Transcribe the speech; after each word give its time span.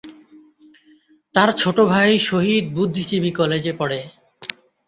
তার 1.35 1.49
ছোট 1.57 1.77
ভাই 1.91 2.11
শহীদ 2.19 2.65
বুদ্ধিজীবী 2.73 3.31
কলেজে 3.31 3.73
পড়ে। 3.73 3.99